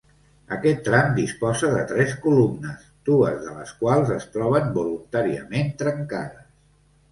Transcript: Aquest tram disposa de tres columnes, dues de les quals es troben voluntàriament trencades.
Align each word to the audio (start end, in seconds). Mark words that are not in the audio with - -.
Aquest 0.55 0.79
tram 0.85 1.11
disposa 1.17 1.69
de 1.73 1.83
tres 1.91 2.15
columnes, 2.23 2.87
dues 3.11 3.37
de 3.45 3.55
les 3.59 3.75
quals 3.83 4.15
es 4.17 4.27
troben 4.39 4.75
voluntàriament 4.81 5.73
trencades. 5.85 6.53